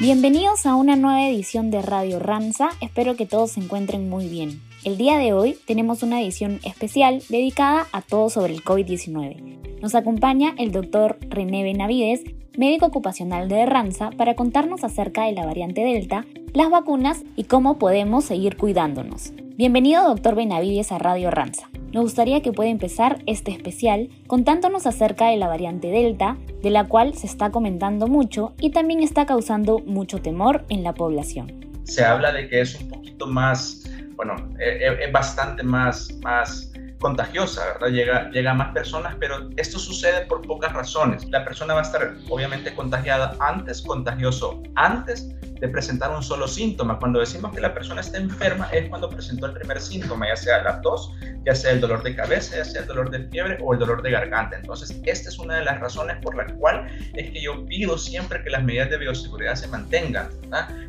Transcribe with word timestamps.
Bienvenidos 0.00 0.66
a 0.66 0.74
una 0.74 0.96
nueva 0.96 1.28
edición 1.28 1.70
de 1.70 1.80
Radio 1.80 2.18
Ranza, 2.18 2.70
espero 2.80 3.14
que 3.14 3.26
todos 3.26 3.52
se 3.52 3.60
encuentren 3.60 4.10
muy 4.10 4.26
bien. 4.26 4.60
El 4.82 4.98
día 4.98 5.18
de 5.18 5.32
hoy 5.32 5.56
tenemos 5.66 6.02
una 6.02 6.20
edición 6.20 6.58
especial 6.64 7.22
dedicada 7.28 7.86
a 7.92 8.02
todo 8.02 8.28
sobre 8.28 8.54
el 8.54 8.64
COVID-19. 8.64 9.80
Nos 9.80 9.94
acompaña 9.94 10.52
el 10.58 10.72
doctor 10.72 11.16
René 11.28 11.62
Benavides, 11.62 12.22
médico 12.58 12.86
ocupacional 12.86 13.48
de 13.48 13.66
Ranza, 13.66 14.10
para 14.10 14.34
contarnos 14.34 14.82
acerca 14.82 15.26
de 15.26 15.32
la 15.32 15.46
variante 15.46 15.82
Delta, 15.82 16.26
las 16.52 16.70
vacunas 16.70 17.22
y 17.36 17.44
cómo 17.44 17.78
podemos 17.78 18.24
seguir 18.24 18.56
cuidándonos. 18.56 19.32
Bienvenido 19.56 20.02
doctor 20.02 20.34
Benavides 20.34 20.90
a 20.90 20.98
Radio 20.98 21.30
Ranza. 21.30 21.70
Nos 21.94 22.02
gustaría 22.02 22.42
que 22.42 22.50
pueda 22.50 22.70
empezar 22.70 23.22
este 23.26 23.52
especial 23.52 24.08
contándonos 24.26 24.84
acerca 24.84 25.28
de 25.28 25.36
la 25.36 25.46
variante 25.46 25.92
Delta, 25.92 26.36
de 26.60 26.70
la 26.70 26.88
cual 26.88 27.14
se 27.14 27.28
está 27.28 27.52
comentando 27.52 28.08
mucho 28.08 28.52
y 28.58 28.70
también 28.70 29.00
está 29.00 29.26
causando 29.26 29.78
mucho 29.78 30.20
temor 30.20 30.64
en 30.70 30.82
la 30.82 30.92
población. 30.92 31.52
Se 31.84 32.04
habla 32.04 32.32
de 32.32 32.48
que 32.48 32.62
es 32.62 32.80
un 32.80 32.88
poquito 32.88 33.28
más 33.28 33.88
bueno, 34.16 34.34
es, 34.58 34.66
eh, 34.66 34.86
eh, 34.88 34.98
es 35.02 35.12
bastante 35.12 35.62
más, 35.62 36.12
más 36.20 36.72
contagiosa, 36.98 37.62
¿verdad? 37.74 37.88
Llega, 37.88 38.30
llega 38.30 38.50
a 38.50 38.54
más 38.54 38.72
personas, 38.72 39.14
pero 39.20 39.50
esto 39.56 39.78
sucede 39.78 40.26
por 40.26 40.42
pocas 40.42 40.72
razones. 40.72 41.24
La 41.30 41.44
persona 41.44 41.74
va 41.74 41.80
a 41.80 41.84
estar 41.84 42.16
obviamente 42.28 42.74
contagiada 42.74 43.36
antes, 43.38 43.82
contagioso 43.82 44.64
antes 44.74 45.28
de 45.60 45.68
presentar 45.68 46.10
un 46.10 46.22
solo 46.22 46.48
síntoma. 46.48 46.98
Cuando 46.98 47.20
decimos 47.20 47.52
que 47.54 47.60
la 47.60 47.72
persona 47.72 48.00
está 48.00 48.18
enferma 48.18 48.68
es 48.72 48.88
cuando 48.88 49.08
presentó 49.08 49.46
el 49.46 49.52
primer 49.52 49.80
síntoma, 49.80 50.28
ya 50.28 50.36
sea 50.36 50.62
la 50.62 50.80
tos, 50.80 51.12
ya 51.44 51.54
sea 51.54 51.72
el 51.72 51.80
dolor 51.80 52.02
de 52.02 52.14
cabeza, 52.14 52.56
ya 52.56 52.64
sea 52.64 52.82
el 52.82 52.86
dolor 52.86 53.10
de 53.10 53.28
fiebre 53.28 53.58
o 53.62 53.72
el 53.72 53.78
dolor 53.78 54.02
de 54.02 54.10
garganta. 54.10 54.56
Entonces, 54.56 55.00
esta 55.04 55.28
es 55.28 55.38
una 55.38 55.56
de 55.56 55.64
las 55.64 55.80
razones 55.80 56.16
por 56.22 56.34
la 56.34 56.46
cual 56.54 56.86
es 57.14 57.30
que 57.30 57.42
yo 57.42 57.64
pido 57.66 57.98
siempre 57.98 58.42
que 58.42 58.50
las 58.50 58.62
medidas 58.64 58.90
de 58.90 58.98
bioseguridad 58.98 59.54
se 59.54 59.68
mantengan. 59.68 60.28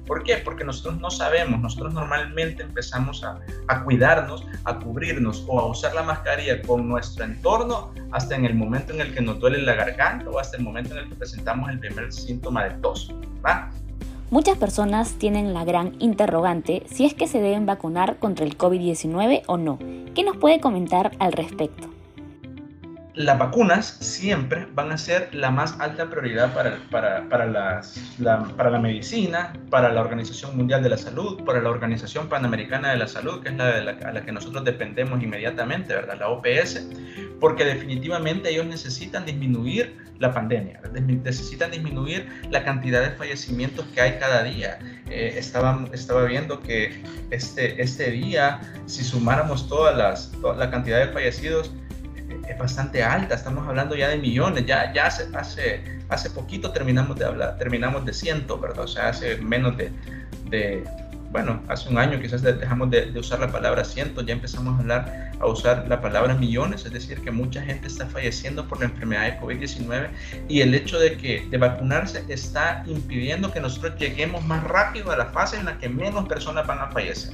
¿Por 0.05 0.23
qué? 0.23 0.37
Porque 0.37 0.63
nosotros 0.63 0.99
no 0.99 1.09
sabemos, 1.09 1.59
nosotros 1.59 1.93
normalmente 1.93 2.63
empezamos 2.63 3.23
a, 3.23 3.39
a 3.67 3.83
cuidarnos, 3.83 4.45
a 4.63 4.77
cubrirnos 4.77 5.43
o 5.47 5.59
a 5.59 5.67
usar 5.67 5.95
la 5.95 6.03
mascarilla 6.03 6.61
con 6.61 6.87
nuestro 6.87 7.25
entorno 7.25 7.91
hasta 8.11 8.35
en 8.35 8.45
el 8.45 8.55
momento 8.55 8.93
en 8.93 9.01
el 9.01 9.13
que 9.13 9.21
nos 9.21 9.39
duele 9.39 9.61
la 9.61 9.73
garganta 9.73 10.29
o 10.29 10.39
hasta 10.39 10.57
el 10.57 10.63
momento 10.63 10.93
en 10.93 10.99
el 10.99 11.09
que 11.09 11.15
presentamos 11.15 11.69
el 11.69 11.79
primer 11.79 12.11
síntoma 12.13 12.65
de 12.65 12.71
tos. 12.81 13.13
¿verdad? 13.41 13.71
Muchas 14.31 14.57
personas 14.57 15.13
tienen 15.13 15.53
la 15.53 15.65
gran 15.65 15.93
interrogante 15.99 16.83
si 16.87 17.05
es 17.05 17.13
que 17.13 17.27
se 17.27 17.41
deben 17.41 17.67
vacunar 17.67 18.17
contra 18.17 18.43
el 18.43 18.57
COVID-19 18.57 19.43
o 19.45 19.57
no. 19.57 19.77
¿Qué 20.15 20.23
nos 20.23 20.37
puede 20.37 20.59
comentar 20.59 21.11
al 21.19 21.31
respecto? 21.31 21.94
Las 23.15 23.39
vacunas 23.39 23.85
siempre 23.85 24.67
van 24.73 24.91
a 24.91 24.97
ser 24.97 25.33
la 25.33 25.49
más 25.49 25.79
alta 25.79 26.09
prioridad 26.09 26.53
para, 26.53 26.77
para, 26.91 27.27
para, 27.29 27.45
la, 27.45 27.81
para 28.57 28.69
la 28.69 28.79
medicina, 28.79 29.53
para 29.69 29.91
la 29.91 30.01
Organización 30.01 30.57
Mundial 30.57 30.83
de 30.83 30.89
la 30.89 30.97
Salud, 30.97 31.43
para 31.45 31.61
la 31.61 31.69
Organización 31.69 32.27
Panamericana 32.27 32.91
de 32.91 32.97
la 32.97 33.07
Salud, 33.07 33.41
que 33.41 33.49
es 33.49 33.55
la, 33.55 33.81
la, 33.81 33.91
a 33.91 34.11
la 34.11 34.25
que 34.25 34.31
nosotros 34.31 34.65
dependemos 34.65 35.23
inmediatamente, 35.23 35.93
¿verdad? 35.93 36.17
La 36.19 36.27
OPS, 36.27 36.87
porque 37.39 37.63
definitivamente 37.63 38.49
ellos 38.49 38.65
necesitan 38.65 39.25
disminuir 39.25 39.97
la 40.19 40.33
pandemia, 40.33 40.81
necesitan 41.23 41.71
disminuir 41.71 42.27
la 42.49 42.63
cantidad 42.63 43.01
de 43.01 43.11
fallecimientos 43.11 43.85
que 43.93 44.01
hay 44.01 44.17
cada 44.19 44.43
día. 44.43 44.79
Eh, 45.09 45.35
estaba, 45.37 45.85
estaba 45.91 46.23
viendo 46.23 46.61
que 46.61 47.03
este, 47.31 47.81
este 47.81 48.11
día, 48.11 48.61
si 48.85 49.03
sumáramos 49.03 49.67
todas 49.67 49.95
las, 49.95 50.31
toda 50.41 50.55
la 50.55 50.71
cantidad 50.71 51.05
de 51.05 51.11
fallecidos, 51.11 51.71
es 52.47 52.57
bastante 52.57 53.03
alta, 53.03 53.35
estamos 53.35 53.67
hablando 53.67 53.95
ya 53.95 54.09
de 54.09 54.17
millones, 54.17 54.65
ya, 54.65 54.93
ya 54.93 55.07
hace, 55.07 55.27
hace, 55.35 55.83
hace 56.09 56.29
poquito 56.29 56.71
terminamos 56.71 57.17
de 57.17 57.25
hablar, 57.25 57.57
terminamos 57.57 58.05
de 58.05 58.13
cientos, 58.13 58.59
¿verdad? 58.59 58.85
O 58.85 58.87
sea, 58.87 59.09
hace 59.09 59.37
menos 59.37 59.77
de, 59.77 59.91
de 60.49 60.83
bueno, 61.31 61.61
hace 61.67 61.89
un 61.89 61.97
año 61.97 62.17
quizás 62.21 62.41
dejamos 62.41 62.89
de, 62.91 63.11
de, 63.11 63.19
usar 63.19 63.39
la 63.41 63.51
palabra 63.51 63.83
cientos, 63.83 64.25
ya 64.25 64.33
empezamos 64.33 64.75
a 64.75 64.79
hablar, 64.79 65.31
a 65.39 65.45
usar 65.47 65.85
la 65.89 65.99
palabra 65.99 66.33
millones, 66.35 66.85
es 66.85 66.93
decir, 66.93 67.19
que 67.19 67.29
mucha 67.29 67.61
gente 67.61 67.87
está 67.87 68.05
falleciendo 68.05 68.65
por 68.67 68.79
la 68.79 68.85
enfermedad 68.85 69.23
de 69.23 69.39
COVID-19 69.39 70.09
y 70.47 70.61
el 70.61 70.73
hecho 70.73 70.97
de 70.97 71.17
que 71.17 71.45
de 71.49 71.57
vacunarse 71.57 72.23
está 72.29 72.83
impidiendo 72.87 73.51
que 73.51 73.59
nosotros 73.59 73.95
lleguemos 73.99 74.45
más 74.45 74.63
rápido 74.63 75.11
a 75.11 75.17
la 75.17 75.25
fase 75.25 75.57
en 75.57 75.65
la 75.65 75.77
que 75.77 75.89
menos 75.89 76.25
personas 76.25 76.65
van 76.67 76.79
a 76.79 76.87
fallecer. 76.87 77.33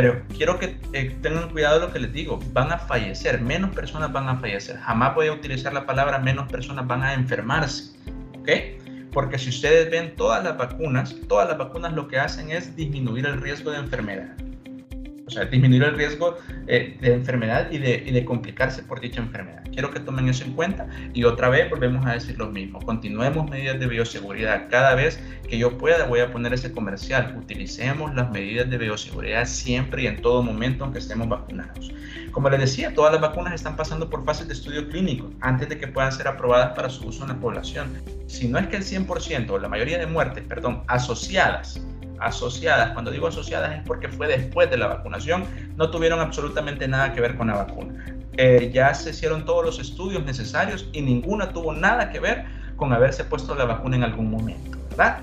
Pero 0.00 0.22
quiero 0.36 0.60
que 0.60 0.76
eh, 0.92 1.16
tengan 1.22 1.50
cuidado 1.50 1.80
de 1.80 1.86
lo 1.86 1.92
que 1.92 1.98
les 1.98 2.12
digo. 2.12 2.38
Van 2.52 2.70
a 2.70 2.78
fallecer, 2.78 3.40
menos 3.40 3.70
personas 3.74 4.12
van 4.12 4.28
a 4.28 4.36
fallecer. 4.36 4.76
Jamás 4.78 5.12
voy 5.16 5.26
a 5.26 5.32
utilizar 5.32 5.72
la 5.72 5.86
palabra 5.86 6.20
menos 6.20 6.48
personas 6.48 6.86
van 6.86 7.02
a 7.02 7.14
enfermarse. 7.14 7.96
¿Ok? 8.38 8.48
Porque 9.12 9.40
si 9.40 9.48
ustedes 9.48 9.90
ven 9.90 10.14
todas 10.14 10.44
las 10.44 10.56
vacunas, 10.56 11.16
todas 11.28 11.48
las 11.48 11.58
vacunas 11.58 11.94
lo 11.94 12.06
que 12.06 12.16
hacen 12.16 12.52
es 12.52 12.76
disminuir 12.76 13.26
el 13.26 13.40
riesgo 13.40 13.72
de 13.72 13.78
enfermedad 13.78 14.36
o 15.28 15.30
sea, 15.30 15.44
disminuir 15.44 15.82
el 15.82 15.94
riesgo 15.94 16.36
eh, 16.66 16.96
de 17.00 17.12
enfermedad 17.12 17.70
y 17.70 17.76
de, 17.76 18.02
y 18.06 18.12
de, 18.12 18.24
complicarse 18.24 18.82
por 18.82 18.98
dicha 18.98 19.20
enfermedad. 19.20 19.62
Quiero 19.70 19.90
que 19.90 20.00
tomen 20.00 20.26
eso 20.26 20.44
en 20.44 20.54
cuenta 20.54 20.88
y 21.12 21.24
otra 21.24 21.50
vez 21.50 21.68
volvemos 21.68 22.04
a 22.06 22.14
decir 22.14 22.38
lo 22.38 22.46
mismo. 22.46 22.80
Continuemos 22.80 23.48
medidas 23.48 23.78
de 23.78 23.86
bioseguridad. 23.86 24.68
Cada 24.70 24.94
vez 24.94 25.20
que 25.46 25.58
yo 25.58 25.76
pueda 25.76 26.06
voy 26.06 26.20
a 26.20 26.32
poner 26.32 26.54
ese 26.54 26.72
comercial. 26.72 27.36
Utilicemos 27.38 28.14
las 28.14 28.30
medidas 28.30 28.70
de 28.70 28.78
bioseguridad 28.78 29.44
siempre 29.44 30.04
y 30.04 30.06
en 30.06 30.22
todo 30.22 30.42
momento 30.42 30.84
aunque 30.84 30.98
estemos 30.98 31.28
vacunados. 31.28 31.92
Como 32.32 32.48
les 32.48 32.60
decía, 32.60 32.94
todas 32.94 33.12
las 33.12 33.20
vacunas 33.20 33.52
están 33.52 33.76
pasando 33.76 34.08
por 34.08 34.24
fases 34.24 34.48
de 34.48 34.54
estudio 34.54 34.88
clínico 34.88 35.30
antes 35.40 35.68
de 35.68 35.78
que 35.78 35.88
puedan 35.88 36.10
ser 36.10 36.26
aprobadas 36.26 36.74
para 36.74 36.88
su 36.88 37.06
uso 37.06 37.24
en 37.24 37.28
la 37.28 37.36
población. 37.36 37.92
Si 38.26 38.48
no 38.48 38.58
es 38.58 38.66
que 38.68 38.76
el 38.76 38.82
100% 38.82 39.50
o 39.50 39.58
la 39.58 39.68
mayoría 39.68 39.98
de 39.98 40.06
muertes, 40.06 40.42
perdón, 40.44 40.84
asociadas 40.86 41.82
asociadas, 42.20 42.92
cuando 42.92 43.10
digo 43.10 43.28
asociadas 43.28 43.76
es 43.76 43.82
porque 43.84 44.08
fue 44.08 44.26
después 44.26 44.70
de 44.70 44.76
la 44.76 44.86
vacunación, 44.86 45.44
no 45.76 45.90
tuvieron 45.90 46.20
absolutamente 46.20 46.88
nada 46.88 47.12
que 47.12 47.20
ver 47.20 47.36
con 47.36 47.48
la 47.48 47.54
vacuna. 47.54 48.04
Eh, 48.36 48.70
ya 48.72 48.94
se 48.94 49.10
hicieron 49.10 49.44
todos 49.44 49.64
los 49.64 49.78
estudios 49.80 50.24
necesarios 50.24 50.88
y 50.92 51.02
ninguna 51.02 51.52
tuvo 51.52 51.72
nada 51.72 52.10
que 52.10 52.20
ver 52.20 52.44
con 52.76 52.92
haberse 52.92 53.24
puesto 53.24 53.54
la 53.54 53.64
vacuna 53.64 53.96
en 53.96 54.04
algún 54.04 54.30
momento, 54.30 54.78
¿verdad? 54.90 55.22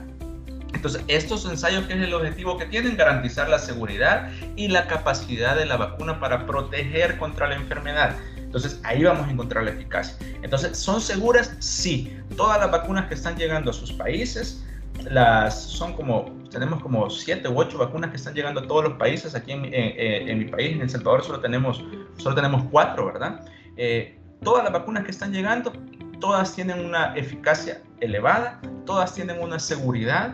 Entonces, 0.75 1.01
estos 1.07 1.45
ensayos, 1.45 1.85
¿qué 1.85 1.93
es 1.93 2.01
el 2.01 2.13
objetivo 2.13 2.57
que 2.57 2.65
tienen? 2.65 2.97
Garantizar 2.97 3.47
la 3.47 3.59
seguridad 3.59 4.29
y 4.57 4.67
la 4.67 4.87
capacidad 4.87 5.55
de 5.55 5.65
la 5.65 5.77
vacuna 5.77 6.19
para 6.19 6.45
proteger 6.45 7.17
contra 7.17 7.47
la 7.47 7.55
enfermedad. 7.55 8.15
Entonces, 8.35 8.79
ahí 8.83 9.03
vamos 9.03 9.27
a 9.27 9.31
encontrar 9.31 9.63
la 9.63 9.71
eficacia. 9.71 10.17
Entonces, 10.43 10.77
¿son 10.77 10.99
seguras? 10.99 11.55
Sí. 11.59 12.17
Todas 12.35 12.59
las 12.59 12.71
vacunas 12.71 13.07
que 13.07 13.13
están 13.13 13.37
llegando 13.37 13.71
a 13.71 13.73
sus 13.73 13.93
países, 13.93 14.65
las 15.03 15.61
son 15.61 15.93
como 15.93 16.25
tenemos 16.49 16.81
como 16.81 17.09
siete 17.09 17.49
u 17.49 17.59
ocho 17.59 17.77
vacunas 17.77 18.09
que 18.11 18.15
están 18.15 18.33
llegando 18.33 18.61
a 18.61 18.67
todos 18.67 18.83
los 18.83 18.93
países. 18.93 19.35
Aquí 19.35 19.51
en, 19.51 19.65
en 19.73 20.39
mi 20.39 20.45
país, 20.45 20.73
en 20.73 20.81
El 20.81 20.89
Salvador, 20.89 21.23
solo 21.23 21.39
tenemos, 21.39 21.83
solo 22.17 22.35
tenemos 22.35 22.63
cuatro, 22.71 23.05
¿verdad? 23.07 23.45
Eh, 23.77 24.17
todas 24.41 24.63
las 24.63 24.71
vacunas 24.71 25.03
que 25.03 25.11
están 25.11 25.33
llegando, 25.33 25.73
todas 26.19 26.55
tienen 26.55 26.85
una 26.85 27.13
eficacia 27.15 27.81
elevada, 27.99 28.61
todas 28.85 29.13
tienen 29.13 29.41
una 29.41 29.59
seguridad 29.59 30.33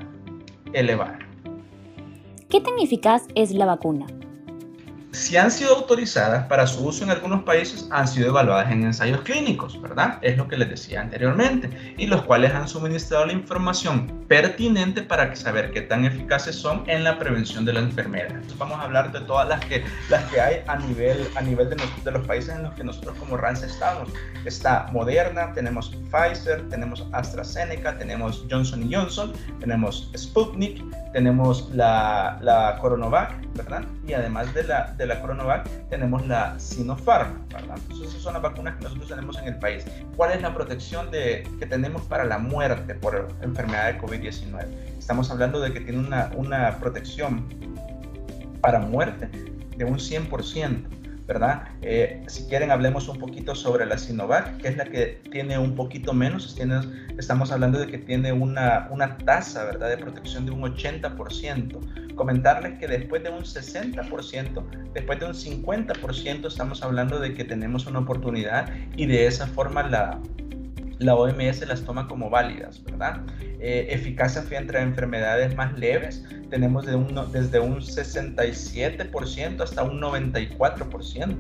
elevada. 0.73 1.19
¿Qué 2.49 2.61
tan 2.61 2.78
eficaz 2.79 3.23
es 3.33 3.51
la 3.51 3.66
vacuna? 3.66 4.05
si 5.11 5.35
han 5.35 5.51
sido 5.51 5.75
autorizadas 5.75 6.47
para 6.47 6.66
su 6.66 6.85
uso 6.85 7.03
en 7.03 7.09
algunos 7.09 7.43
países, 7.43 7.88
han 7.91 8.07
sido 8.07 8.29
evaluadas 8.29 8.72
en 8.72 8.83
ensayos 8.83 9.22
clínicos, 9.22 9.79
¿verdad? 9.81 10.19
Es 10.22 10.38
lo 10.38 10.47
que 10.47 10.57
les 10.57 10.69
decía 10.69 11.01
anteriormente, 11.01 11.95
y 11.97 12.07
los 12.07 12.22
cuales 12.23 12.53
han 12.53 12.67
suministrado 12.67 13.25
la 13.25 13.33
información 13.33 14.21
pertinente 14.31 15.02
para 15.02 15.36
saber 15.36 15.72
qué 15.72 15.81
tan 15.81 16.06
eficaces 16.06 16.56
son 16.56 16.90
en 16.90 17.03
la 17.03 17.19
prevención 17.19 17.66
de 17.66 17.74
la 17.74 17.81
enfermedad. 17.81 18.40
Vamos 18.58 18.80
a 18.80 18.84
hablar 18.84 19.12
de 19.12 19.19
todas 19.19 19.46
las 19.46 19.59
que, 19.66 19.84
las 20.08 20.24
que 20.31 20.40
hay 20.40 20.64
a 20.68 20.78
nivel, 20.78 21.28
a 21.36 21.42
nivel 21.42 21.69
de, 21.69 21.75
de 21.75 22.12
los 22.12 22.25
países 22.25 22.56
en 22.56 22.64
los 22.64 22.74
que 22.74 22.86
nosotros 22.86 23.18
como 23.18 23.36
RANS 23.36 23.64
estamos. 23.64 24.08
Está 24.46 24.88
Moderna, 24.94 25.52
tenemos 25.52 25.94
Pfizer, 26.09 26.70
tenemos 26.70 27.06
AstraZeneca, 27.12 27.97
tenemos 27.97 28.46
Johnson 28.50 28.90
Johnson, 28.90 29.34
tenemos 29.59 30.09
Sputnik, 30.16 30.82
tenemos 31.11 31.70
la, 31.73 32.38
la 32.40 32.78
Coronavac, 32.79 33.35
¿verdad? 33.55 33.84
Y 34.08 34.14
además 34.14 34.53
de 34.53 34.64
la 34.64 34.94
de 34.97 35.08
la 35.08 35.20
Coronavac 35.20 35.67
tenemos 35.90 36.26
la 36.26 36.58
Sinopharm, 36.58 37.47
¿verdad? 37.50 37.78
Entonces 37.82 38.09
esas 38.09 38.22
son 38.22 38.34
las 38.34 38.41
vacunas 38.41 38.78
que 38.78 38.84
nosotros 38.84 39.09
tenemos 39.09 39.38
en 39.40 39.50
el 39.50 39.59
país. 39.59 39.85
¿Cuál 40.16 40.32
es 40.32 40.41
la 40.41 40.53
protección 40.53 41.11
de, 41.11 41.44
que 41.59 41.66
tenemos 41.66 42.03
para 42.03 42.23
la 42.23 42.38
muerte 42.38 42.96
por 42.96 43.28
enfermedad 43.41 43.91
de 43.91 43.97
COVID-19? 44.22 44.66
Estamos 44.97 45.32
hablando 45.32 45.59
de 45.59 45.73
que 45.73 45.82
tiene 45.82 46.00
una, 46.00 46.32
una 46.35 46.78
protección 46.79 47.47
para 48.62 48.79
muerte 48.79 49.29
de 49.78 49.85
un 49.85 49.97
100%. 49.97 51.02
¿verdad? 51.28 51.64
Eh, 51.82 52.23
si 52.28 52.44
quieren, 52.47 52.72
hablemos 52.72 53.08
un 53.08 53.18
poquito 53.18 53.56
sobre 53.56 53.85
la 53.85 53.97
Sinovac, 53.97 54.58
que 54.58 54.68
es 54.68 54.76
la 54.76 54.84
que 54.84 55.22
tiene 55.32 55.58
un 55.58 55.76
poquito 55.76 56.14
menos. 56.14 56.56
Tiene, 56.56 56.82
estamos 57.18 57.53
hablando 57.53 57.79
de 57.79 57.88
que 57.88 57.97
tiene 58.00 58.34
una, 58.34 58.90
una 58.91 59.18
tasa, 59.18 59.64
¿verdad?, 59.64 59.90
de 59.90 59.97
protección 59.97 60.46
de 60.46 60.52
un 60.52 60.62
80%. 60.62 62.16
Comentarles 62.16 62.78
que 62.79 62.88
después 62.88 63.24
de 63.24 63.29
un 63.29 63.44
60%, 63.44 64.91
después 64.94 65.20
de 65.20 65.26
un 65.26 65.34
50%, 65.34 66.47
estamos 66.47 66.84
hablando 66.84 67.17
de 67.20 67.34
que 67.34 67.46
tenemos 67.46 67.85
una 67.85 68.00
oportunidad 68.00 68.70
y 68.97 69.06
de 69.06 69.28
esa 69.28 69.47
forma 69.47 69.84
la, 69.84 70.20
la 71.02 71.16
OMS 71.16 71.68
las 71.68 71.82
toma 71.82 72.08
como 72.08 72.30
válidas, 72.30 72.84
¿verdad? 72.84 73.22
Eh, 73.59 73.88
eficacia 73.90 74.42
frente 74.44 74.78
a 74.78 74.82
enfermedades 74.82 75.56
más 75.56 75.78
leves, 75.78 76.24
tenemos 76.50 76.86
de 76.86 76.96
desde 77.32 77.59
un 77.59 77.82
67% 77.82 79.62
hasta 79.62 79.84
un 79.84 80.00
94%. 80.00 81.38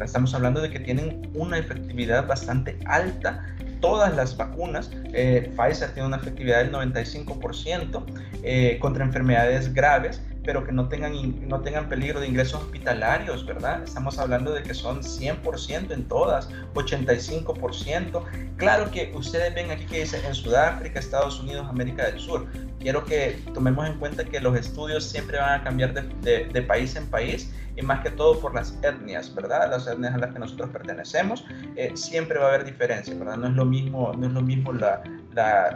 Estamos 0.00 0.34
hablando 0.34 0.62
de 0.62 0.70
que 0.70 0.80
tienen 0.80 1.30
una 1.34 1.58
efectividad 1.58 2.26
bastante 2.26 2.78
alta 2.86 3.44
todas 3.80 4.14
las 4.14 4.36
vacunas. 4.36 4.90
Eh, 5.12 5.52
Pfizer 5.56 5.90
tiene 5.90 6.08
una 6.08 6.16
efectividad 6.16 6.58
del 6.58 6.72
95% 6.72 8.04
eh, 8.42 8.78
contra 8.80 9.04
enfermedades 9.04 9.74
graves 9.74 10.22
pero 10.44 10.64
que 10.64 10.72
no 10.72 10.88
tengan, 10.88 11.48
no 11.48 11.60
tengan 11.60 11.88
peligro 11.88 12.20
de 12.20 12.28
ingresos 12.28 12.62
hospitalarios, 12.62 13.44
¿verdad? 13.44 13.82
Estamos 13.82 14.18
hablando 14.18 14.52
de 14.52 14.62
que 14.62 14.74
son 14.74 15.00
100% 15.02 15.92
en 15.92 16.08
todas, 16.08 16.48
85%. 16.74 18.22
Claro 18.56 18.90
que 18.90 19.12
ustedes 19.14 19.54
ven 19.54 19.70
aquí 19.70 19.86
que 19.86 20.00
dice 20.00 20.20
en 20.26 20.34
Sudáfrica, 20.34 20.98
Estados 20.98 21.40
Unidos, 21.40 21.66
América 21.68 22.06
del 22.06 22.18
Sur. 22.18 22.46
Quiero 22.78 23.04
que 23.04 23.38
tomemos 23.52 23.86
en 23.86 23.98
cuenta 23.98 24.24
que 24.24 24.40
los 24.40 24.56
estudios 24.56 25.04
siempre 25.04 25.38
van 25.38 25.60
a 25.60 25.64
cambiar 25.64 25.92
de, 25.92 26.46
de, 26.46 26.62
país 26.62 26.96
en 26.96 27.06
país 27.08 27.52
y 27.76 27.82
más 27.82 28.00
que 28.00 28.10
todo 28.10 28.40
por 28.40 28.54
las 28.54 28.78
etnias, 28.82 29.34
¿verdad? 29.34 29.70
Las 29.70 29.86
etnias 29.86 30.14
a 30.14 30.18
las 30.18 30.32
que 30.32 30.38
nosotros 30.38 30.70
pertenecemos, 30.70 31.44
eh, 31.76 31.92
siempre 31.94 32.38
va 32.38 32.46
a 32.46 32.48
haber 32.48 32.64
diferencia, 32.64 33.14
¿verdad? 33.14 33.36
No 33.36 33.48
es 33.48 33.54
lo 33.54 33.64
mismo, 33.64 34.12
no 34.16 34.26
es 34.26 34.32
lo, 34.32 34.42
mismo 34.42 34.72
la, 34.72 35.02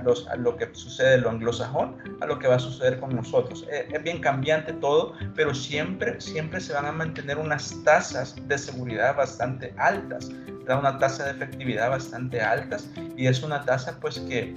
los, 0.04 0.28
lo 0.38 0.56
que 0.56 0.68
sucede 0.72 1.14
en 1.14 1.22
lo 1.22 1.30
anglosajón 1.30 1.96
a 2.20 2.26
lo 2.26 2.38
que 2.38 2.48
va 2.48 2.56
a 2.56 2.58
suceder 2.58 2.98
con 2.98 3.14
nosotros. 3.14 3.66
Eh, 3.70 3.88
es 3.92 4.02
bien 4.02 4.20
cambiante 4.20 4.72
todo, 4.74 5.14
pero 5.34 5.54
siempre, 5.54 6.20
siempre 6.20 6.60
se 6.60 6.72
van 6.72 6.86
a 6.86 6.92
mantener 6.92 7.38
unas 7.38 7.82
tasas 7.84 8.34
de 8.48 8.58
seguridad 8.58 9.16
bastante 9.16 9.74
altas, 9.78 10.30
da 10.66 10.78
una 10.78 10.98
tasa 10.98 11.24
de 11.24 11.30
efectividad 11.32 11.90
bastante 11.90 12.40
altas 12.40 12.88
y 13.16 13.26
es 13.26 13.42
una 13.42 13.64
tasa 13.64 13.98
pues 14.00 14.18
que 14.20 14.54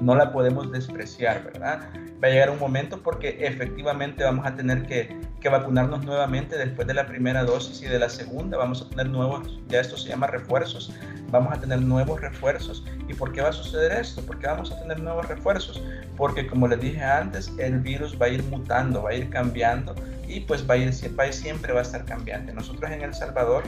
no 0.00 0.14
la 0.14 0.32
podemos 0.32 0.70
despreciar, 0.72 1.44
¿verdad? 1.44 1.88
Va 2.22 2.28
a 2.28 2.30
llegar 2.30 2.50
un 2.50 2.58
momento 2.58 3.02
porque 3.02 3.36
efectivamente 3.40 4.24
vamos 4.24 4.46
a 4.46 4.54
tener 4.54 4.86
que, 4.86 5.18
que, 5.40 5.48
vacunarnos 5.48 6.04
nuevamente 6.04 6.56
después 6.56 6.86
de 6.86 6.94
la 6.94 7.06
primera 7.06 7.44
dosis 7.44 7.82
y 7.82 7.86
de 7.86 7.98
la 7.98 8.08
segunda. 8.08 8.56
Vamos 8.56 8.82
a 8.82 8.88
tener 8.88 9.08
nuevos, 9.08 9.58
ya 9.68 9.80
esto 9.80 9.96
se 9.96 10.08
llama 10.08 10.26
refuerzos, 10.26 10.92
vamos 11.30 11.56
a 11.56 11.60
tener 11.60 11.80
nuevos 11.80 12.20
refuerzos. 12.20 12.84
¿Y 13.08 13.14
por 13.14 13.32
qué 13.32 13.40
va 13.40 13.48
a 13.48 13.52
suceder 13.52 13.92
esto? 13.92 14.22
¿Por 14.22 14.38
qué 14.38 14.46
vamos 14.46 14.70
a 14.70 14.80
tener 14.80 15.00
nuevos 15.00 15.26
refuerzos? 15.28 15.82
Porque 16.16 16.46
como 16.46 16.68
les 16.68 16.80
dije 16.80 17.02
antes, 17.02 17.52
el 17.58 17.80
virus 17.80 18.16
va 18.20 18.26
a 18.26 18.28
ir 18.28 18.42
mutando, 18.44 19.02
va 19.02 19.10
a 19.10 19.14
ir 19.14 19.30
cambiando 19.30 19.94
y 20.28 20.40
pues 20.40 20.68
va 20.68 20.74
a 20.74 20.76
ir, 20.76 20.92
siempre 20.92 21.72
va 21.72 21.80
a 21.80 21.82
estar 21.82 22.04
cambiante. 22.04 22.52
Nosotros 22.52 22.90
en 22.90 23.02
El 23.02 23.14
Salvador 23.14 23.64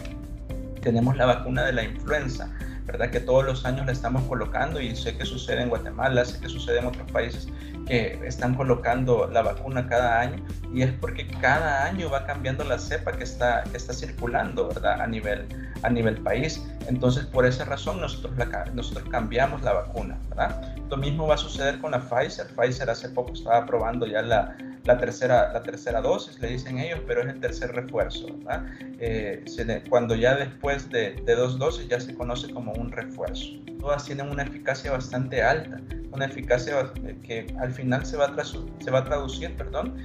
tenemos 0.83 1.17
la 1.17 1.27
vacuna 1.27 1.65
de 1.65 1.73
la 1.73 1.85
influenza 1.85 2.51
¿verdad? 2.87 3.11
Que 3.11 3.21
todos 3.21 3.45
los 3.45 3.65
años 3.65 3.87
la 3.87 3.93
estamos 3.93 4.23
colocando 4.25 4.81
y 4.81 4.95
sé 4.97 5.17
que 5.17 5.25
sucede 5.25 5.63
en 5.63 5.69
Guatemala, 5.69 6.25
sé 6.25 6.41
que 6.41 6.49
sucede 6.49 6.81
en 6.81 6.87
otros 6.87 7.11
países 7.11 7.49
que 7.87 8.21
están 8.27 8.55
colocando 8.55 9.29
la 9.29 9.43
vacuna 9.43 9.89
cada 9.89 10.21
año 10.21 10.45
y 10.73 10.83
es 10.83 10.93
porque 10.93 11.27
cada 11.41 11.85
año 11.85 12.11
va 12.11 12.25
cambiando 12.27 12.65
la 12.65 12.79
cepa 12.79 13.13
que 13.13 13.25
está, 13.25 13.65
que 13.65 13.77
está 13.77 13.93
circulando, 13.93 14.69
¿verdad? 14.69 15.01
A 15.01 15.07
nivel, 15.07 15.47
a 15.83 15.91
nivel 15.91 16.21
país. 16.23 16.65
Entonces, 16.87 17.27
por 17.27 17.47
esa 17.47 17.65
razón 17.65 18.01
nosotros, 18.01 18.33
nosotros 18.75 19.09
cambiamos 19.11 19.63
la 19.63 19.73
vacuna, 19.73 20.19
¿verdad? 20.29 20.75
Lo 20.89 20.97
mismo 20.97 21.27
va 21.27 21.35
a 21.35 21.39
suceder 21.39 21.79
con 21.79 21.93
la 21.93 22.01
Pfizer. 22.01 22.47
Pfizer 22.55 22.91
hace 22.91 23.09
poco 23.11 23.33
estaba 23.33 23.67
probando 23.67 24.07
ya 24.07 24.23
la, 24.23 24.57
la 24.85 24.99
tercera, 24.99 25.53
la 25.53 25.63
tercera 25.63 26.01
dosis, 26.01 26.39
le 26.41 26.49
dicen 26.49 26.79
ellos, 26.79 27.01
pero 27.07 27.23
es 27.23 27.29
el 27.29 27.41
tercer 27.41 27.73
refuerzo. 27.73 28.27
¿verdad? 28.39 28.67
Eh, 28.99 29.45
cuando 29.89 30.15
ya 30.15 30.35
después 30.35 30.91
de, 30.91 31.15
dos 31.27 31.59
dosis 31.59 31.89
ya 31.89 32.01
se 32.01 32.15
conoce 32.15 32.53
como 32.53 32.73
un 32.73 32.91
refuerzo. 32.91 33.47
Todas 33.81 34.05
tienen 34.05 34.31
una 34.31 34.43
eficacia 34.43 34.93
bastante 34.93 35.43
alta, 35.43 35.81
una 36.13 36.27
eficacia 36.27 36.93
que 37.23 37.47
al 37.59 37.73
final 37.73 38.05
se 38.05 38.17
va 38.17 38.27
a, 38.27 38.45
se 38.45 38.91
va 38.91 38.99
a 38.99 39.05
traducir 39.05 39.55
perdón, 39.57 39.97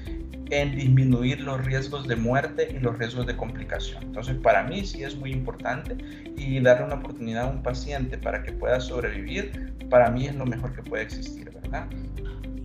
en 0.50 0.76
disminuir 0.76 1.42
los 1.42 1.64
riesgos 1.66 2.08
de 2.08 2.16
muerte 2.16 2.70
y 2.72 2.80
los 2.80 2.98
riesgos 2.98 3.28
de 3.28 3.36
complicación. 3.36 4.04
Entonces, 4.04 4.38
para 4.38 4.64
mí 4.64 4.86
sí 4.86 5.04
es 5.04 5.16
muy 5.16 5.32
importante 5.32 5.98
y 6.36 6.60
darle 6.62 6.86
una 6.86 6.96
oportunidad 6.96 7.44
a 7.44 7.48
un 7.48 7.64
paciente 7.64 8.18
para 8.18 8.44
que 8.44 8.54
pueda 8.54 8.80
sobrevivir, 8.80 9.74
para 9.90 10.10
mí 10.10 10.28
es 10.28 10.36
lo 10.36 10.46
mejor 10.46 10.74
que 10.74 10.84
puede 10.84 11.04
existir, 11.04 11.52
¿verdad? 11.52 11.88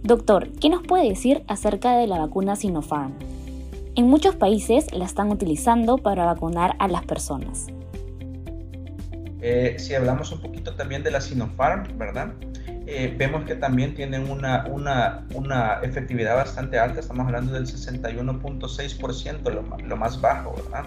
Doctor, 0.02 0.48
¿qué 0.60 0.68
nos 0.68 0.82
puede 0.82 1.08
decir 1.08 1.44
acerca 1.46 1.96
de 1.96 2.08
la 2.08 2.18
vacuna 2.18 2.56
Sinopharm? 2.56 3.12
En 3.94 4.08
muchos 4.08 4.34
países 4.34 4.92
la 4.92 5.04
están 5.04 5.30
utilizando 5.30 5.96
para 5.96 6.24
vacunar 6.24 6.74
a 6.80 6.88
las 6.88 7.04
personas. 7.04 7.68
Eh, 9.40 9.76
si 9.78 9.94
hablamos 9.94 10.32
un 10.32 10.40
poquito 10.40 10.74
también 10.74 11.04
de 11.04 11.12
la 11.12 11.20
Sinopharm, 11.20 11.98
¿verdad? 11.98 12.32
Eh, 12.86 13.14
vemos 13.16 13.44
que 13.44 13.54
también 13.54 13.94
tienen 13.94 14.28
una, 14.28 14.66
una, 14.68 15.24
una, 15.34 15.74
efectividad 15.82 16.34
bastante 16.34 16.80
alta, 16.80 16.98
estamos 16.98 17.24
hablando 17.24 17.52
del 17.52 17.66
61.6%, 17.66 19.50
lo, 19.50 19.62
lo 19.86 19.96
más 19.96 20.20
bajo, 20.20 20.52
¿verdad? 20.56 20.86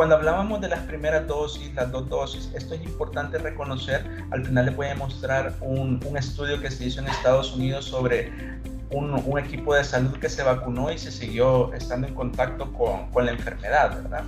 Cuando 0.00 0.14
hablábamos 0.14 0.62
de 0.62 0.68
las 0.70 0.80
primeras 0.84 1.26
dosis, 1.26 1.74
las 1.74 1.92
dos 1.92 2.08
dosis, 2.08 2.50
esto 2.54 2.72
es 2.72 2.82
importante 2.84 3.36
reconocer. 3.36 4.02
Al 4.30 4.46
final 4.46 4.64
les 4.64 4.74
voy 4.74 4.86
a 4.86 4.94
mostrar 4.94 5.52
un, 5.60 6.00
un 6.06 6.16
estudio 6.16 6.58
que 6.58 6.70
se 6.70 6.86
hizo 6.86 7.02
en 7.02 7.08
Estados 7.08 7.54
Unidos 7.54 7.84
sobre 7.84 8.32
un, 8.92 9.12
un, 9.12 9.38
equipo 9.38 9.74
de 9.74 9.84
salud 9.84 10.16
que 10.18 10.30
se 10.30 10.42
vacunó 10.42 10.90
y 10.90 10.96
se 10.96 11.12
siguió 11.12 11.70
estando 11.74 12.08
en 12.08 12.14
contacto 12.14 12.72
con, 12.72 13.10
con 13.10 13.26
la 13.26 13.32
enfermedad, 13.32 14.02
¿verdad? 14.02 14.24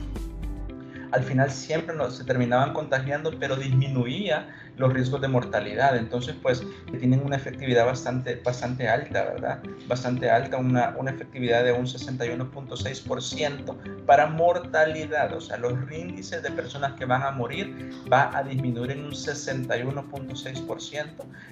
Al 1.11 1.23
final 1.23 1.51
siempre 1.51 1.97
nos, 1.97 2.19
se 2.19 2.25
terminaban 2.25 2.75
contagiando, 2.75 3.31
pero 3.41 3.57
disminuía 3.57 4.55
los 4.77 4.93
riesgos 4.93 5.21
de 5.21 5.29
mortalidad. 5.29 5.97
Entonces, 5.97 6.35
pues 6.43 6.65
tienen 6.99 7.23
una 7.25 7.37
efectividad 7.37 7.87
bastante, 7.87 8.35
bastante 8.37 8.89
alta, 8.89 9.25
¿verdad? 9.25 9.63
Bastante 9.89 10.31
alta, 10.31 10.57
una, 10.57 10.95
una 10.99 11.11
efectividad 11.11 11.65
de 11.65 11.73
un 11.73 11.87
61.6% 11.87 14.05
para 14.07 14.27
mortalidad. 14.27 15.35
O 15.35 15.41
sea, 15.41 15.59
los 15.59 15.75
índices 15.91 16.43
de 16.43 16.51
personas 16.51 16.95
que 16.95 17.05
van 17.05 17.23
a 17.23 17.31
morir 17.31 17.93
va 18.13 18.37
a 18.37 18.43
disminuir 18.43 18.91
en 18.93 19.05
un 19.05 19.13
61.6%, 19.13 21.07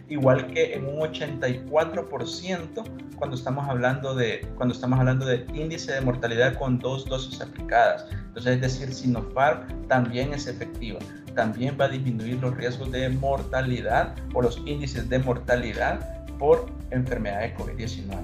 igual 0.09 0.47
que 0.49 0.75
en 0.75 0.87
un 0.87 1.01
84% 1.01 2.85
cuando 3.17 3.37
estamos 3.37 3.69
hablando 3.69 4.15
de, 4.15 4.49
cuando 4.57 4.75
estamos 4.75 4.99
hablando 4.99 5.27
de 5.27 5.45
índice 5.53 5.93
de 5.93 6.01
mortalidad 6.01 6.55
con 6.55 6.79
dos 6.79 7.05
dosis 7.07 7.41
aplicadas. 7.41 8.07
Entonces, 8.11 8.55
es 8.55 8.61
decir, 8.61 8.95
Sinopharm 8.95 9.87
también 9.89 10.33
es 10.33 10.47
efectiva 10.47 11.01
también 11.41 11.79
va 11.81 11.87
a 11.87 11.89
disminuir 11.89 12.39
los 12.39 12.55
riesgos 12.55 12.93
de 12.93 13.09
mortalidad 13.09 14.15
o 14.35 14.43
los 14.43 14.59
índices 14.67 15.09
de 15.09 15.21
mortalidad 15.21 16.27
por 16.39 16.67
enfermedad 16.91 17.41
de 17.41 17.57
COVID-19. 17.57 18.19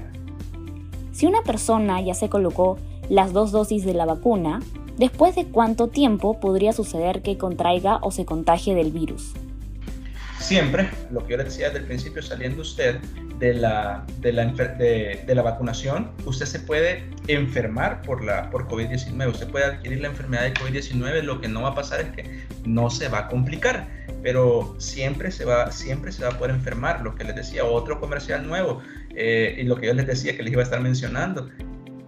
Si 1.12 1.24
una 1.24 1.40
persona 1.40 2.02
ya 2.02 2.12
se 2.12 2.28
colocó 2.28 2.76
las 3.08 3.32
dos 3.32 3.52
dosis 3.52 3.86
de 3.86 3.94
la 3.94 4.04
vacuna, 4.04 4.60
¿después 4.98 5.34
de 5.34 5.46
cuánto 5.46 5.88
tiempo 5.88 6.38
podría 6.40 6.74
suceder 6.74 7.22
que 7.22 7.38
contraiga 7.38 8.00
o 8.02 8.10
se 8.10 8.26
contagie 8.26 8.74
del 8.74 8.92
virus? 8.92 9.32
Siempre, 10.38 10.88
lo 11.10 11.24
que 11.24 11.32
yo 11.32 11.36
le 11.38 11.44
decía 11.44 11.66
desde 11.66 11.80
el 11.80 11.86
principio, 11.86 12.22
saliendo 12.22 12.62
usted 12.62 13.00
de 13.38 13.54
la, 13.54 14.04
de 14.20 14.32
la, 14.32 14.46
de, 14.46 15.34
la 15.34 15.42
vacunación, 15.42 16.10
usted 16.24 16.46
se 16.46 16.60
puede 16.60 17.04
enfermar 17.26 18.02
por, 18.02 18.20
por 18.50 18.68
COVID-19, 18.68 19.30
usted 19.30 19.48
puede 19.48 19.64
adquirir 19.64 20.00
la 20.00 20.08
enfermedad 20.08 20.42
de 20.44 20.54
COVID-19, 20.54 21.22
lo 21.22 21.40
que 21.40 21.48
no 21.48 21.62
va 21.62 21.70
a 21.70 21.74
pasar 21.74 22.00
es 22.00 22.10
que 22.10 22.46
no 22.64 22.90
se 22.90 23.08
va 23.08 23.20
a 23.20 23.28
complicar, 23.28 23.88
pero 24.22 24.74
siempre 24.78 25.30
se 25.30 25.44
va, 25.44 25.72
siempre 25.72 26.12
se 26.12 26.22
va 26.22 26.30
a 26.30 26.38
poder 26.38 26.54
enfermar, 26.54 27.02
lo 27.02 27.14
que 27.14 27.24
les 27.24 27.34
decía, 27.34 27.64
otro 27.64 27.98
comercial 28.00 28.46
nuevo, 28.46 28.82
eh, 29.14 29.56
y 29.58 29.64
lo 29.64 29.76
que 29.76 29.86
yo 29.86 29.94
les 29.94 30.06
decía 30.06 30.36
que 30.36 30.42
les 30.42 30.52
iba 30.52 30.62
a 30.62 30.64
estar 30.64 30.80
mencionando, 30.80 31.50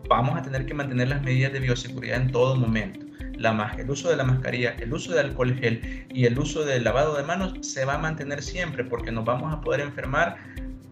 vamos 0.09 0.39
a 0.39 0.43
tener 0.43 0.65
que 0.65 0.75
mantener 0.75 1.09
las 1.09 1.23
medidas 1.23 1.53
de 1.53 1.61
bioseguridad 1.61 2.21
en 2.21 2.31
todo 2.31 2.57
momento. 2.57 3.08
La, 3.39 3.75
el 3.79 3.89
uso 3.89 4.11
de 4.11 4.17
la 4.17 4.25
mascarilla, 4.25 4.75
el 4.81 4.93
uso 4.93 5.13
de 5.13 5.21
alcohol 5.21 5.55
gel 5.55 6.07
y 6.11 6.27
el 6.27 6.39
uso 6.39 6.65
del 6.65 6.85
lavado 6.85 7.17
de 7.17 7.23
manos 7.23 7.55
se 7.61 7.85
va 7.85 7.95
a 7.95 7.99
mantener 7.99 8.43
siempre 8.43 8.85
porque 8.85 9.13
nos 9.13 9.25
vamos 9.25 9.53
a 9.53 9.61
poder 9.61 9.81
enfermar 9.81 10.37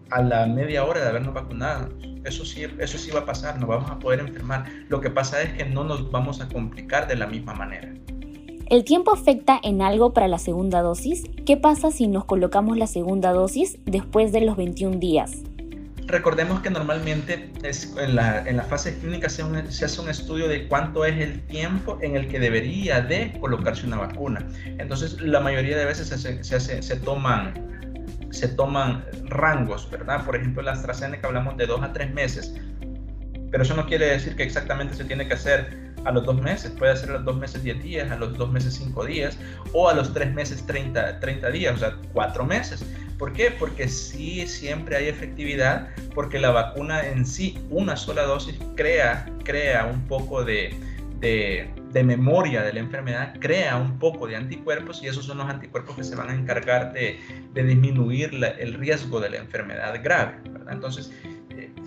a 0.09 0.21
la 0.21 0.47
media 0.47 0.85
hora 0.85 1.01
de 1.01 1.09
habernos 1.09 1.33
vacunado. 1.33 1.89
Eso 2.23 2.45
sí, 2.45 2.65
eso 2.79 2.97
sí 2.97 3.11
va 3.11 3.21
a 3.21 3.25
pasar, 3.25 3.59
nos 3.59 3.69
vamos 3.69 3.91
a 3.91 3.99
poder 3.99 4.19
enfermar. 4.19 4.65
Lo 4.89 5.01
que 5.01 5.09
pasa 5.09 5.41
es 5.41 5.53
que 5.53 5.65
no 5.65 5.83
nos 5.83 6.09
vamos 6.11 6.41
a 6.41 6.47
complicar 6.47 7.07
de 7.07 7.15
la 7.15 7.27
misma 7.27 7.53
manera. 7.53 7.93
¿El 8.69 8.83
tiempo 8.83 9.13
afecta 9.13 9.59
en 9.63 9.81
algo 9.81 10.13
para 10.13 10.27
la 10.27 10.39
segunda 10.39 10.81
dosis? 10.81 11.23
¿Qué 11.45 11.55
pasa 11.55 11.89
si 11.91 12.07
nos 12.07 12.25
colocamos 12.25 12.77
la 12.77 12.87
segunda 12.87 13.31
dosis 13.31 13.77
después 13.85 14.33
de 14.33 14.41
los 14.41 14.57
21 14.57 14.97
días? 14.97 15.43
Recordemos 16.07 16.61
que 16.61 16.69
normalmente 16.69 17.51
en, 17.63 18.15
la, 18.15 18.47
en 18.47 18.57
la 18.57 18.63
fase 18.63 18.97
clínica 18.97 19.27
se, 19.27 19.43
se, 19.69 19.85
hace 19.85 20.01
un 20.01 20.09
estudio 20.09 20.47
de 20.47 20.67
cuánto 20.67 21.03
es 21.03 21.19
el 21.19 21.41
tiempo 21.47 21.99
en 22.01 22.15
el 22.15 22.27
que 22.29 22.39
debería 22.39 23.01
de 23.01 23.37
colocarse 23.41 23.85
una 23.85 23.97
vacuna. 23.97 24.47
Entonces, 24.65 25.19
la 25.21 25.41
mayoría 25.41 25.77
de 25.77 25.85
veces 25.85 26.07
se, 26.07 26.43
se, 26.43 26.81
se 26.81 26.95
toman 26.97 27.53
se 28.29 28.47
toman 28.47 29.05
rangos, 29.25 29.89
¿verdad? 29.89 30.23
Por 30.25 30.35
ejemplo, 30.35 30.61
la 30.61 30.73
AstraZeneca 30.73 31.27
hablamos 31.27 31.57
de 31.57 31.65
dos 31.65 31.81
a 31.81 31.93
tres 31.93 32.13
meses, 32.13 32.53
pero 33.51 33.63
eso 33.63 33.75
no 33.75 33.85
quiere 33.85 34.07
decir 34.07 34.35
que 34.35 34.43
exactamente 34.43 34.95
se 34.95 35.05
tiene 35.05 35.27
que 35.27 35.33
hacer 35.33 35.87
a 36.05 36.11
los 36.11 36.23
dos 36.25 36.39
meses, 36.41 36.71
puede 36.71 36.95
ser 36.95 37.09
a 37.09 37.13
los 37.13 37.25
dos 37.25 37.37
meses 37.37 37.63
10 37.63 37.83
días, 37.83 38.11
a 38.11 38.15
los 38.15 38.37
dos 38.37 38.49
meses 38.51 38.75
5 38.75 39.05
días 39.05 39.37
o 39.73 39.89
a 39.89 39.93
los 39.93 40.13
tres 40.13 40.33
meses 40.33 40.65
30, 40.65 41.19
30 41.19 41.49
días, 41.49 41.75
o 41.75 41.77
sea, 41.77 41.95
cuatro 42.13 42.45
meses. 42.45 42.85
¿Por 43.17 43.33
qué? 43.33 43.51
Porque 43.51 43.87
sí 43.87 44.47
siempre 44.47 44.95
hay 44.95 45.07
efectividad, 45.07 45.89
porque 46.13 46.39
la 46.39 46.51
vacuna 46.51 47.07
en 47.07 47.25
sí, 47.25 47.57
una 47.69 47.95
sola 47.95 48.23
dosis, 48.23 48.55
crea, 48.75 49.25
crea 49.43 49.85
un 49.85 50.01
poco 50.07 50.43
de, 50.43 50.75
de, 51.19 52.03
memoria 52.03 52.61
de 52.61 52.73
la 52.73 52.79
enfermedad, 52.79 53.35
crea 53.39 53.75
un 53.77 53.97
poco 53.97 54.27
de 54.27 54.35
anticuerpos 54.35 55.01
y 55.01 55.07
esos 55.07 55.25
son 55.25 55.39
los 55.39 55.49
anticuerpos 55.49 55.95
que 55.95 56.03
se 56.03 56.15
van 56.15 56.29
a 56.29 56.35
encargar 56.35 56.93
de, 56.93 57.19
de 57.53 57.63
disminuir 57.63 58.31
el 58.59 58.73
riesgo 58.75 59.19
de 59.19 59.31
la 59.31 59.37
enfermedad 59.37 59.99
grave. 60.03 60.35
Entonces, 60.69 61.11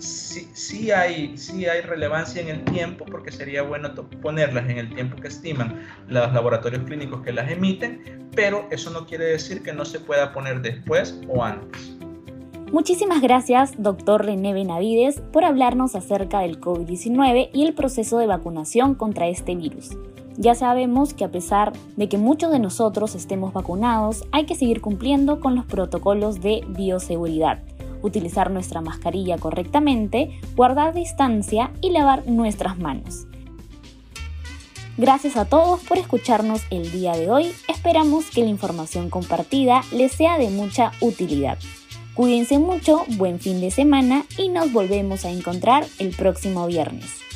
sí, 0.01 0.49
sí, 0.53 0.91
hay, 0.91 1.37
sí 1.37 1.65
hay 1.65 1.81
relevancia 1.81 2.41
en 2.41 2.49
el 2.49 2.63
tiempo 2.65 3.05
porque 3.05 3.31
sería 3.31 3.61
bueno 3.61 3.93
ponerlas 4.21 4.69
en 4.69 4.77
el 4.77 4.93
tiempo 4.93 5.15
que 5.21 5.27
estiman 5.27 5.81
los 6.07 6.33
laboratorios 6.33 6.83
clínicos 6.83 7.21
que 7.21 7.31
las 7.31 7.49
emiten, 7.49 8.29
pero 8.35 8.67
eso 8.71 8.89
no 8.89 9.05
quiere 9.05 9.25
decir 9.25 9.61
que 9.63 9.73
no 9.73 9.85
se 9.85 9.99
pueda 9.99 10.33
poner 10.33 10.61
después 10.61 11.19
o 11.27 11.43
antes. 11.43 11.95
Muchísimas 12.71 13.21
gracias, 13.21 13.73
doctor 13.77 14.25
René 14.25 14.53
Benavides, 14.53 15.21
por 15.33 15.43
hablarnos 15.43 15.95
acerca 15.95 16.39
del 16.39 16.59
COVID-19 16.59 17.49
y 17.53 17.65
el 17.65 17.73
proceso 17.73 18.17
de 18.17 18.27
vacunación 18.27 18.95
contra 18.95 19.27
este 19.27 19.55
virus. 19.55 19.97
Ya 20.37 20.55
sabemos 20.55 21.13
que 21.13 21.25
a 21.25 21.31
pesar 21.31 21.73
de 21.97 22.07
que 22.07 22.17
muchos 22.17 22.49
de 22.51 22.59
nosotros 22.59 23.13
estemos 23.15 23.51
vacunados, 23.51 24.23
hay 24.31 24.45
que 24.45 24.55
seguir 24.55 24.79
cumpliendo 24.79 25.41
con 25.41 25.55
los 25.55 25.65
protocolos 25.65 26.39
de 26.39 26.63
bioseguridad 26.69 27.61
utilizar 28.01 28.51
nuestra 28.51 28.81
mascarilla 28.81 29.37
correctamente, 29.37 30.39
guardar 30.55 30.93
distancia 30.93 31.71
y 31.81 31.91
lavar 31.91 32.27
nuestras 32.27 32.77
manos. 32.77 33.27
Gracias 34.97 35.37
a 35.37 35.45
todos 35.45 35.79
por 35.81 35.97
escucharnos 35.97 36.61
el 36.69 36.91
día 36.91 37.13
de 37.13 37.31
hoy. 37.31 37.51
Esperamos 37.67 38.29
que 38.29 38.43
la 38.43 38.49
información 38.49 39.09
compartida 39.09 39.81
les 39.91 40.11
sea 40.11 40.37
de 40.37 40.49
mucha 40.49 40.91
utilidad. 40.99 41.57
Cuídense 42.13 42.59
mucho, 42.59 43.05
buen 43.17 43.39
fin 43.39 43.61
de 43.61 43.71
semana 43.71 44.25
y 44.37 44.49
nos 44.49 44.71
volvemos 44.73 45.25
a 45.25 45.31
encontrar 45.31 45.85
el 45.97 46.09
próximo 46.09 46.67
viernes. 46.67 47.30